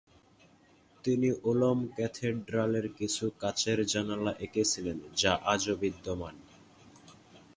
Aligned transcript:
তিনি 1.03 1.29
উলম 1.43 1.79
ক্যাথেড্রালের 1.95 2.87
কিছু 2.97 3.25
কাচের 3.39 3.79
জানালা 3.85 4.31
এঁকেছিলেন 4.39 4.97
যা 5.15 5.33
আজও 5.45 5.73
বিদ্যমান। 5.75 6.35